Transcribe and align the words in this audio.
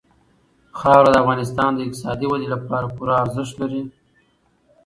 خاوره 0.79 1.09
د 1.11 1.15
افغانستان 1.23 1.69
د 1.73 1.79
اقتصادي 1.85 2.25
ودې 2.27 2.47
لپاره 2.53 2.93
پوره 2.95 3.13
ارزښت 3.23 3.55
لري. 3.61 3.83